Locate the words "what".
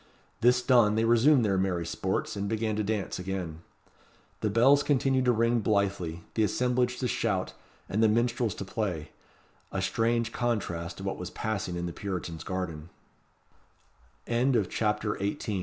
11.03-11.19